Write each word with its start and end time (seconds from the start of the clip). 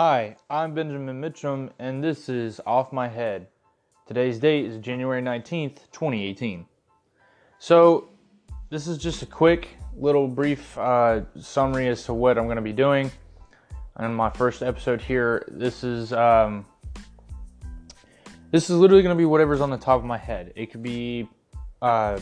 Hi, 0.00 0.36
I'm 0.48 0.74
Benjamin 0.74 1.20
Mitchum, 1.20 1.70
and 1.80 2.04
this 2.04 2.28
is 2.28 2.60
Off 2.64 2.92
My 2.92 3.08
Head. 3.08 3.48
Today's 4.06 4.38
date 4.38 4.64
is 4.64 4.76
January 4.76 5.20
19th, 5.20 5.90
2018. 5.90 6.66
So, 7.58 8.08
this 8.70 8.86
is 8.86 8.98
just 8.98 9.22
a 9.22 9.26
quick, 9.26 9.70
little 9.96 10.28
brief 10.28 10.78
uh, 10.78 11.22
summary 11.40 11.88
as 11.88 12.04
to 12.04 12.14
what 12.14 12.38
I'm 12.38 12.44
going 12.44 12.54
to 12.54 12.62
be 12.62 12.72
doing 12.72 13.10
on 13.96 14.14
my 14.14 14.30
first 14.30 14.62
episode 14.62 15.02
here. 15.02 15.44
This 15.48 15.82
is 15.82 16.12
um, 16.12 16.64
this 18.52 18.70
is 18.70 18.76
literally 18.76 19.02
going 19.02 19.16
to 19.16 19.20
be 19.20 19.24
whatever's 19.24 19.60
on 19.60 19.70
the 19.70 19.78
top 19.78 19.98
of 19.98 20.04
my 20.04 20.16
head. 20.16 20.52
It 20.54 20.70
could 20.70 20.84
be 20.84 21.28
uh, 21.82 22.20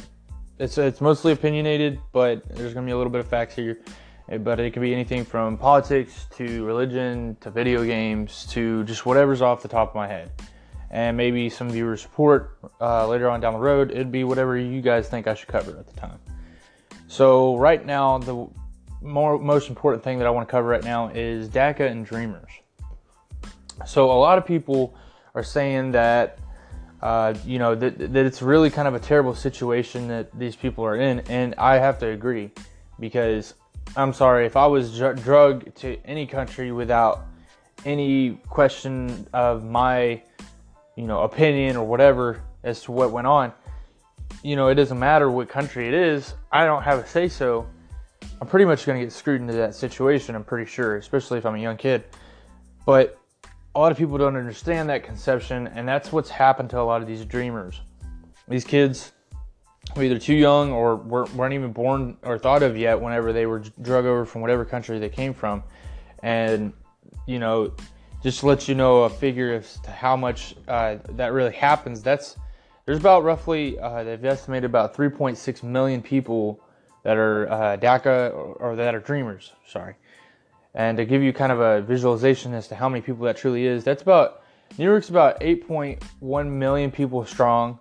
it's 0.59 0.79
it's 0.79 1.03
mostly 1.03 1.33
opinionated, 1.33 2.01
but 2.13 2.43
there's 2.49 2.73
going 2.73 2.87
to 2.87 2.89
be 2.89 2.95
a 2.95 2.97
little 2.97 3.13
bit 3.13 3.21
of 3.21 3.29
facts 3.29 3.55
here. 3.55 3.81
Eh, 4.29 4.39
but 4.39 4.59
it 4.59 4.73
could 4.73 4.83
be 4.83 4.93
anything 4.93 5.25
from 5.25 5.57
politics 5.57 6.27
to 6.37 6.65
religion 6.65 7.37
to 7.41 7.51
video 7.51 7.85
games 7.85 8.47
to 8.51 8.85
just 8.85 9.07
whatever's 9.07 9.43
off 9.43 9.63
the 9.63 9.69
top 9.69 9.91
of 9.91 9.95
my 9.95 10.07
head. 10.07 10.31
And 10.91 11.17
maybe 11.17 11.49
some 11.49 11.69
viewer 11.71 11.97
support 11.97 12.59
uh, 12.81 13.07
later 13.09 13.29
on 13.29 13.41
down 13.41 13.55
the 13.55 13.59
road. 13.59 13.91
It'd 13.91 14.13
be 14.13 14.25
whatever 14.25 14.57
you 14.57 14.81
guys 14.81 15.09
think 15.09 15.27
I 15.27 15.35
should 15.35 15.49
cover 15.49 15.77
at 15.79 15.87
the 15.87 16.01
time. 16.01 16.19
So, 17.09 17.57
right 17.57 17.85
now, 17.85 18.19
the 18.19 18.49
more, 19.01 19.39
most 19.39 19.69
important 19.69 20.03
thing 20.03 20.19
that 20.19 20.27
I 20.27 20.31
want 20.31 20.49
to 20.49 20.51
cover 20.51 20.69
right 20.69 20.85
now 20.85 21.09
is 21.09 21.49
DACA 21.49 21.91
and 21.91 22.07
Dreamers. 22.07 22.51
So, 23.85 24.11
a 24.11 24.19
lot 24.19 24.39
of 24.39 24.47
people 24.47 24.95
are 25.35 25.43
saying 25.43 25.93
that 25.93 26.39
uh, 27.03 27.35
you 27.45 27.59
know 27.59 27.75
that, 27.75 27.99
that 27.99 28.27
it's 28.27 28.41
really 28.41 28.71
kind 28.71 28.89
of 28.89 28.95
a 28.95 29.01
terrible 29.01 29.35
situation 29.35 30.09
that 30.09 30.37
these 30.39 30.57
people 30.57 30.85
are 30.85 30.97
in, 30.97 31.21
and 31.29 31.55
I 31.59 31.79
have 31.79 31.99
to 31.99 32.09
agree 32.09 32.51
because 32.99 33.55
I'm 33.97 34.13
sorry, 34.13 34.45
if 34.45 34.57
I 34.57 34.67
was 34.67 34.99
dr- 34.99 35.23
drugged 35.23 35.75
to 35.77 35.97
any 36.05 36.27
country 36.27 36.71
without 36.71 37.25
any 37.87 38.39
question 38.49 39.27
of 39.33 39.65
my, 39.65 40.23
you 40.97 41.07
know, 41.07 41.23
opinion 41.23 41.77
or 41.77 41.87
whatever 41.87 42.43
as 42.63 42.83
to 42.83 42.93
what 42.93 43.11
went 43.11 43.27
on, 43.27 43.55
you 44.43 44.55
know, 44.55 44.69
it 44.69 44.75
doesn't 44.75 44.99
matter 44.99 45.31
what 45.31 45.49
country 45.49 45.89
it 45.89 45.95
is. 45.95 46.35
I 46.53 46.67
don't 46.67 46.83
have 46.83 46.99
a 46.99 47.07
say 47.07 47.27
so. 47.27 47.67
I'm 48.39 48.47
pretty 48.47 48.67
much 48.67 48.85
going 48.85 48.99
to 48.99 49.07
get 49.07 49.13
screwed 49.13 49.41
into 49.41 49.55
that 49.55 49.75
situation, 49.75 50.35
I'm 50.35 50.45
pretty 50.45 50.71
sure, 50.71 50.97
especially 50.97 51.39
if 51.39 51.47
I'm 51.47 51.55
a 51.55 51.61
young 51.61 51.79
kid. 51.79 52.05
But 52.85 53.19
a 53.75 53.81
lot 53.81 53.93
of 53.93 53.99
people 53.99 54.19
don't 54.19 54.37
understand 54.37 54.91
that 54.91 55.05
conception, 55.05 55.69
and 55.69 55.89
that's 55.89 56.13
what's 56.13 56.29
happened 56.29 56.69
to 56.71 56.81
a 56.81 56.83
lot 56.83 57.01
of 57.01 57.09
these 57.09 57.25
dreamers. 57.25 57.81
These 58.47 58.65
kids 58.65 59.13
were 59.95 60.03
either 60.03 60.19
too 60.19 60.35
young 60.35 60.73
or 60.73 60.97
weren't 60.97 61.55
even 61.55 61.73
born 61.73 62.17
or 62.23 62.39
thought 62.39 62.63
of 62.63 62.77
yet 62.77 63.01
whenever 63.01 63.33
they 63.33 63.47
were 63.47 63.61
drug 63.83 64.05
over 64.05 64.25
from 64.25 64.41
whatever 64.41 64.65
country 64.65 64.99
they 64.99 65.09
came 65.09 65.33
from. 65.33 65.63
And, 66.23 66.73
you 67.27 67.39
know, 67.39 67.73
just 68.23 68.41
to 68.41 68.47
let 68.47 68.69
you 68.69 68.75
know 68.75 69.05
a 69.05 69.11
figure 69.11 69.55
as 69.55 69.79
to 69.81 69.91
how 69.91 70.17
much 70.17 70.57
uh, 70.67 70.97
that 71.11 71.33
really 71.33 71.53
happens, 71.53 72.03
that's 72.03 72.37
there's 72.87 72.99
about 72.99 73.25
roughly, 73.25 73.79
uh, 73.81 74.05
they've 74.05 74.25
estimated 74.25 74.65
about 74.65 74.95
3.6 74.95 75.63
million 75.65 76.01
people 76.01 76.61
that 77.03 77.17
are 77.17 77.51
uh, 77.51 77.77
DACA 77.77 78.33
or, 78.33 78.55
or 78.55 78.77
that 78.77 78.95
are 78.95 79.01
dreamers, 79.01 79.53
sorry. 79.67 79.95
And 80.75 80.97
to 80.99 81.05
give 81.05 81.23
you 81.23 81.33
kind 81.33 81.51
of 81.51 81.61
a 81.61 81.83
visualization 81.83 82.55
as 82.55 82.69
to 82.69 82.77
how 82.77 82.89
many 82.89 83.01
people 83.01 83.25
that 83.25 83.37
truly 83.37 83.67
is, 83.67 83.83
that's 83.83 84.03
about, 84.03 84.43
New 84.79 84.85
York's 84.85 85.09
about 85.09 85.41
8.1 85.41 86.47
million 86.49 86.91
people 86.91 87.25
strong. 87.25 87.81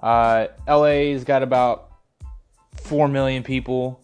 Uh, 0.00 0.48
LA's 0.66 1.24
got 1.24 1.42
about 1.42 1.90
4 2.82 3.08
million 3.08 3.42
people. 3.42 4.00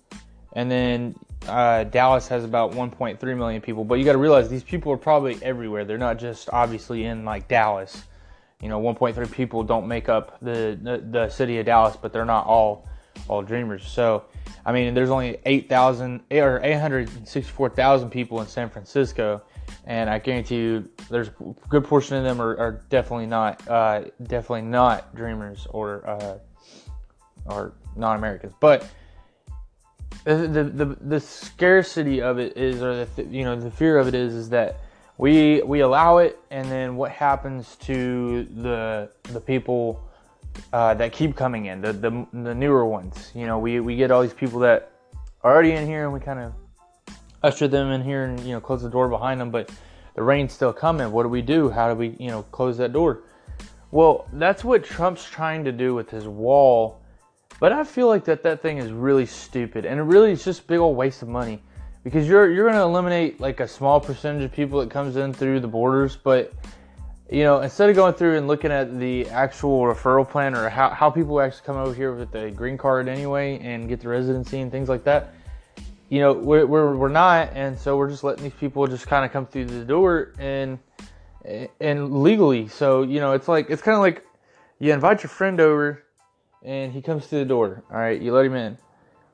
And 0.54 0.70
then 0.70 1.14
uh, 1.48 1.84
Dallas 1.84 2.28
has 2.28 2.44
about 2.44 2.72
1.3 2.72 3.36
million 3.36 3.60
people. 3.60 3.84
But 3.84 3.98
you 3.98 4.04
got 4.04 4.12
to 4.12 4.18
realize 4.18 4.48
these 4.48 4.64
people 4.64 4.92
are 4.92 4.96
probably 4.96 5.38
everywhere. 5.42 5.84
They're 5.84 5.98
not 5.98 6.18
just 6.18 6.48
obviously 6.52 7.04
in 7.04 7.24
like 7.24 7.48
Dallas. 7.48 8.04
You 8.60 8.68
know, 8.68 8.80
1.3 8.80 9.30
people 9.30 9.62
don't 9.62 9.86
make 9.86 10.08
up 10.08 10.40
the, 10.40 10.78
the, 10.80 10.98
the 11.10 11.28
city 11.28 11.58
of 11.58 11.66
Dallas, 11.66 11.96
but 12.00 12.12
they're 12.12 12.24
not 12.24 12.46
all 12.46 12.88
all 13.28 13.42
dreamers. 13.42 13.86
So, 13.86 14.24
I 14.66 14.72
mean, 14.72 14.94
there's 14.94 15.10
only 15.10 15.38
8,000 15.44 16.22
or 16.33 16.60
864,000 16.62 18.10
people 18.10 18.40
in 18.40 18.46
San 18.46 18.68
Francisco, 18.68 19.42
and 19.86 20.08
I 20.08 20.18
guarantee 20.18 20.57
you, 20.57 20.89
there's 21.11 21.29
a 21.29 21.33
good 21.68 21.85
portion 21.85 22.17
of 22.17 22.24
them 22.24 22.40
are, 22.40 22.57
are 22.57 22.73
definitely 22.89 23.27
not, 23.27 23.67
uh, 23.68 24.05
definitely 24.23 24.62
not 24.62 25.14
dreamers 25.14 25.67
or 25.70 26.08
uh, 26.08 26.39
or 27.46 27.74
non-Americans. 27.96 28.55
But 28.61 28.86
the, 30.24 30.36
the, 30.36 30.64
the 30.64 30.84
the 31.01 31.20
scarcity 31.20 32.23
of 32.23 32.39
it 32.39 32.57
is, 32.57 32.83
or 32.83 33.05
the 33.05 33.24
you 33.24 33.45
know 33.45 33.57
the 33.57 33.70
fear 33.70 33.98
of 33.98 34.08
it 34.08 34.14
is, 34.14 34.34
is 34.34 34.48
that 34.51 34.80
we 35.18 35.63
we 35.63 35.80
allow 35.80 36.18
it, 36.18 36.39
and 36.51 36.70
then 36.70 36.96
what 36.96 37.11
happens 37.11 37.77
to 37.77 38.45
the 38.45 39.11
the 39.24 39.40
people 39.40 40.01
uh, 40.73 40.95
that 40.95 41.13
keep 41.13 41.36
coming 41.36 41.67
in, 41.67 41.80
the, 41.80 41.92
the 41.92 42.27
the 42.33 42.55
newer 42.55 42.86
ones. 42.86 43.30
You 43.34 43.46
know, 43.46 43.58
we 43.58 43.80
we 43.80 43.96
get 43.96 44.11
all 44.11 44.23
these 44.23 44.34
people 44.34 44.61
that 44.61 44.90
are 45.42 45.52
already 45.52 45.73
in 45.73 45.86
here, 45.86 46.05
and 46.05 46.13
we 46.13 46.20
kind 46.20 46.40
of 46.40 46.52
usher 47.44 47.68
them 47.68 47.92
in 47.92 48.02
here 48.02 48.24
and 48.24 48.40
you 48.40 48.52
know 48.52 48.60
close 48.60 48.82
the 48.82 48.88
door 48.88 49.08
behind 49.08 49.40
them. 49.40 49.50
But 49.50 49.70
the 50.14 50.22
rain's 50.22 50.52
still 50.52 50.72
coming. 50.72 51.12
What 51.12 51.22
do 51.24 51.28
we 51.28 51.42
do? 51.42 51.68
How 51.70 51.88
do 51.88 51.94
we 51.94 52.16
you 52.18 52.28
know 52.28 52.42
close 52.44 52.77
that 52.78 52.92
door? 52.92 53.22
Well, 53.90 54.27
that's 54.32 54.64
what 54.64 54.82
Trump's 54.82 55.24
trying 55.24 55.64
to 55.64 55.72
do 55.72 55.94
with 55.94 56.10
his 56.10 56.27
wall. 56.27 57.00
But 57.60 57.72
I 57.72 57.84
feel 57.84 58.08
like 58.08 58.24
that 58.24 58.42
that 58.42 58.62
thing 58.62 58.78
is 58.78 58.90
really 58.90 59.27
stupid, 59.27 59.84
and 59.86 60.00
it 60.00 60.02
really 60.02 60.33
is 60.33 60.44
just 60.44 60.62
a 60.62 60.64
big 60.64 60.78
old 60.78 60.96
waste 60.96 61.22
of 61.22 61.28
money 61.28 61.62
because 62.02 62.27
you're 62.28 62.50
you're 62.50 62.64
going 62.64 62.80
to 62.80 62.83
eliminate 62.83 63.40
like 63.40 63.60
a 63.60 63.68
small 63.68 64.00
percentage 64.00 64.42
of 64.42 64.52
people 64.52 64.80
that 64.80 64.90
comes 64.90 65.16
in 65.16 65.33
through 65.33 65.60
the 65.60 65.68
borders, 65.68 66.16
but 66.16 66.52
you 67.30 67.42
know, 67.42 67.60
instead 67.60 67.88
of 67.88 67.96
going 67.96 68.12
through 68.14 68.36
and 68.36 68.46
looking 68.46 68.70
at 68.70 68.98
the 68.98 69.28
actual 69.30 69.83
referral 69.83 70.28
plan 70.28 70.54
or 70.54 70.68
how, 70.68 70.90
how 70.90 71.10
people 71.10 71.40
actually 71.40 71.64
come 71.64 71.77
over 71.77 71.94
here 71.94 72.12
with 72.12 72.30
the 72.30 72.50
green 72.50 72.77
card 72.77 73.08
anyway 73.08 73.58
and 73.60 73.88
get 73.88 74.00
the 74.00 74.08
residency 74.08 74.60
and 74.60 74.70
things 74.70 74.90
like 74.90 75.04
that, 75.04 75.34
you 76.08 76.20
know, 76.20 76.32
we're, 76.32 76.66
we're, 76.66 76.96
we're 76.96 77.08
not. 77.08 77.50
And 77.54 77.78
so 77.78 77.96
we're 77.96 78.10
just 78.10 78.24
letting 78.24 78.44
these 78.44 78.52
people 78.54 78.86
just 78.86 79.06
kind 79.06 79.24
of 79.24 79.32
come 79.32 79.46
through 79.46 79.66
the 79.66 79.84
door 79.84 80.32
and, 80.38 80.78
and 81.80 82.22
legally. 82.22 82.68
So, 82.68 83.02
you 83.02 83.20
know, 83.20 83.32
it's 83.32 83.48
like, 83.48 83.70
it's 83.70 83.82
kind 83.82 83.96
of 83.96 84.00
like 84.00 84.24
you 84.78 84.92
invite 84.92 85.22
your 85.22 85.30
friend 85.30 85.60
over 85.60 86.02
and 86.62 86.92
he 86.92 87.02
comes 87.02 87.26
to 87.28 87.36
the 87.36 87.44
door. 87.44 87.82
All 87.90 87.98
right, 87.98 88.20
you 88.20 88.32
let 88.32 88.46
him 88.46 88.54
in. 88.54 88.78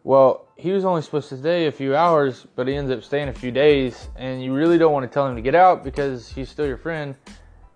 Well, 0.02 0.48
he 0.56 0.72
was 0.72 0.84
only 0.84 1.02
supposed 1.02 1.28
to 1.28 1.38
stay 1.38 1.66
a 1.66 1.72
few 1.72 1.94
hours, 1.94 2.46
but 2.56 2.66
he 2.66 2.74
ends 2.74 2.90
up 2.90 3.02
staying 3.02 3.28
a 3.28 3.34
few 3.34 3.50
days. 3.50 4.08
And 4.16 4.42
you 4.42 4.54
really 4.54 4.78
don't 4.78 4.92
want 4.92 5.10
to 5.10 5.12
tell 5.12 5.26
him 5.26 5.36
to 5.36 5.42
get 5.42 5.54
out 5.54 5.84
because 5.84 6.28
he's 6.30 6.48
still 6.48 6.66
your 6.66 6.78
friend 6.78 7.14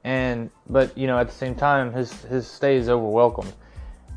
and 0.05 0.51
but 0.69 0.97
you 0.97 1.07
know 1.07 1.19
at 1.19 1.27
the 1.27 1.35
same 1.35 1.55
time 1.55 1.93
his 1.93 2.13
his 2.25 2.47
stay 2.47 2.77
is 2.77 2.89
overwhelmed 2.89 3.53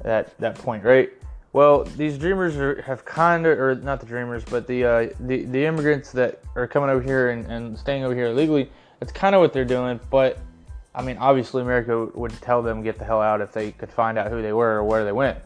at 0.06 0.38
that 0.40 0.56
point, 0.56 0.84
right? 0.84 1.10
Well, 1.58 1.86
these 1.86 2.20
dreamers 2.20 2.56
are, 2.58 2.84
have 2.84 3.04
kind 3.04 3.48
of, 3.48 3.60
or 3.60 3.74
not 3.74 4.00
the 4.00 4.06
dreamers, 4.06 4.44
but 4.46 4.68
the 4.68 4.86
uh, 4.86 5.10
the 5.22 5.44
the 5.46 5.66
immigrants 5.66 6.12
that 6.12 6.40
are 6.56 6.68
coming 6.68 6.92
over 6.92 7.02
here 7.02 7.32
and, 7.32 7.48
and 7.48 7.76
staying 7.76 8.04
over 8.04 8.14
here 8.14 8.28
illegally. 8.28 8.70
That's 9.00 9.12
kind 9.12 9.34
of 9.34 9.42
what 9.42 9.54
they're 9.54 9.66
doing. 9.66 10.00
But 10.12 10.38
I 10.94 11.02
mean, 11.02 11.18
obviously, 11.18 11.64
America 11.64 12.12
would 12.14 12.40
tell 12.42 12.62
them 12.62 12.84
get 12.84 13.00
the 13.00 13.06
hell 13.06 13.24
out 13.24 13.42
if 13.42 13.54
they 13.54 13.72
could 13.72 13.90
find 13.90 14.20
out 14.20 14.30
who 14.30 14.40
they 14.44 14.54
were 14.54 14.76
or 14.76 14.84
where 14.84 15.04
they 15.04 15.12
went. 15.12 15.40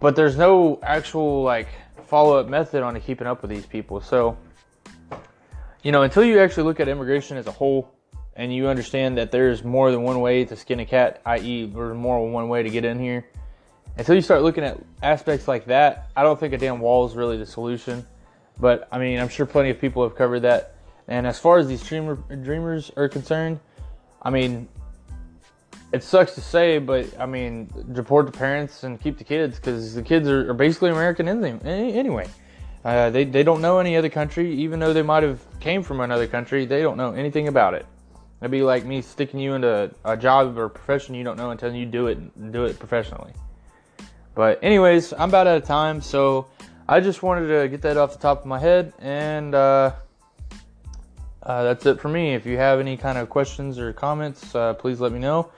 But 0.00 0.16
there's 0.16 0.36
no 0.36 0.78
actual 0.82 1.44
like 1.44 1.68
follow 2.04 2.36
up 2.36 2.48
method 2.48 2.82
on 2.82 3.00
keeping 3.00 3.26
up 3.26 3.40
with 3.40 3.50
these 3.50 3.64
people. 3.64 4.02
So, 4.02 4.36
you 5.82 5.92
know, 5.92 6.02
until 6.02 6.24
you 6.24 6.40
actually 6.40 6.64
look 6.64 6.78
at 6.78 6.88
immigration 6.88 7.38
as 7.38 7.46
a 7.46 7.52
whole 7.52 7.90
and 8.36 8.54
you 8.54 8.68
understand 8.68 9.16
that 9.16 9.32
there's 9.32 9.64
more 9.64 9.92
than 9.92 10.02
one 10.02 10.20
way 10.20 10.44
to 10.44 10.54
skin 10.54 10.80
a 10.80 10.84
cat, 10.84 11.22
i.e., 11.24 11.64
there's 11.64 11.96
more 11.96 12.20
than 12.20 12.34
one 12.34 12.50
way 12.50 12.62
to 12.62 12.68
get 12.68 12.84
in 12.84 12.98
here. 12.98 13.24
Until 13.98 14.14
you 14.14 14.22
start 14.22 14.42
looking 14.42 14.64
at 14.64 14.78
aspects 15.02 15.46
like 15.46 15.66
that, 15.66 16.10
I 16.16 16.22
don't 16.22 16.38
think 16.38 16.54
a 16.54 16.58
damn 16.58 16.80
wall 16.80 17.06
is 17.06 17.14
really 17.14 17.36
the 17.36 17.46
solution. 17.46 18.06
But 18.58 18.88
I 18.92 18.98
mean, 18.98 19.18
I'm 19.18 19.28
sure 19.28 19.46
plenty 19.46 19.70
of 19.70 19.80
people 19.80 20.02
have 20.02 20.14
covered 20.14 20.40
that. 20.40 20.74
And 21.08 21.26
as 21.26 21.38
far 21.38 21.58
as 21.58 21.66
these 21.66 21.82
dreamer, 21.82 22.14
dreamers 22.14 22.90
are 22.96 23.08
concerned, 23.08 23.58
I 24.22 24.30
mean, 24.30 24.68
it 25.92 26.04
sucks 26.04 26.34
to 26.36 26.40
say, 26.40 26.78
but 26.78 27.06
I 27.18 27.26
mean, 27.26 27.68
deport 27.92 28.26
the 28.26 28.32
parents 28.32 28.84
and 28.84 29.00
keep 29.00 29.18
the 29.18 29.24
kids 29.24 29.56
because 29.56 29.94
the 29.94 30.02
kids 30.02 30.28
are, 30.28 30.50
are, 30.50 30.54
basically 30.54 30.90
American 30.90 31.26
anyway. 31.28 32.28
Uh, 32.84 33.10
they, 33.10 33.24
they 33.24 33.42
don't 33.42 33.60
know 33.60 33.78
any 33.78 33.96
other 33.96 34.08
country, 34.08 34.54
even 34.54 34.78
though 34.78 34.92
they 34.92 35.02
might 35.02 35.22
have 35.22 35.40
came 35.58 35.82
from 35.82 36.00
another 36.00 36.26
country. 36.26 36.64
They 36.64 36.80
don't 36.80 36.96
know 36.96 37.12
anything 37.12 37.48
about 37.48 37.74
it. 37.74 37.86
It'd 38.40 38.50
be 38.50 38.62
like 38.62 38.84
me 38.86 39.02
sticking 39.02 39.40
you 39.40 39.54
into 39.54 39.90
a 40.04 40.16
job 40.16 40.56
or 40.56 40.68
profession 40.68 41.14
you 41.14 41.24
don't 41.24 41.36
know 41.36 41.50
until 41.50 41.74
you 41.74 41.84
do 41.84 42.06
it 42.06 42.18
and 42.18 42.52
do 42.52 42.64
it 42.64 42.78
professionally. 42.78 43.32
But 44.40 44.58
anyways, 44.64 45.12
I'm 45.12 45.28
about 45.28 45.46
out 45.46 45.58
of 45.58 45.64
time, 45.64 46.00
so 46.00 46.46
I 46.88 47.00
just 47.00 47.22
wanted 47.22 47.48
to 47.48 47.68
get 47.68 47.82
that 47.82 47.98
off 47.98 48.14
the 48.14 48.18
top 48.18 48.40
of 48.40 48.46
my 48.46 48.58
head, 48.58 48.94
and 48.98 49.54
uh, 49.54 49.92
uh, 51.42 51.62
that's 51.62 51.84
it 51.84 52.00
for 52.00 52.08
me. 52.08 52.32
If 52.32 52.46
you 52.46 52.56
have 52.56 52.80
any 52.80 52.96
kind 52.96 53.18
of 53.18 53.28
questions 53.28 53.78
or 53.78 53.92
comments, 53.92 54.54
uh, 54.54 54.72
please 54.72 54.98
let 54.98 55.12
me 55.12 55.18
know. 55.18 55.50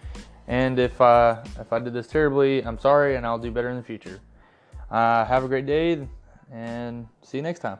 And 0.48 0.80
if 0.80 1.00
uh, 1.00 1.44
if 1.60 1.72
I 1.72 1.78
did 1.78 1.92
this 1.92 2.08
terribly, 2.08 2.66
I'm 2.66 2.76
sorry, 2.76 3.14
and 3.14 3.24
I'll 3.24 3.38
do 3.38 3.52
better 3.52 3.70
in 3.70 3.76
the 3.76 3.84
future. 3.84 4.18
Uh, 4.90 5.26
have 5.26 5.44
a 5.44 5.46
great 5.46 5.66
day, 5.66 6.04
and 6.50 7.06
see 7.22 7.36
you 7.36 7.44
next 7.44 7.60
time. 7.60 7.78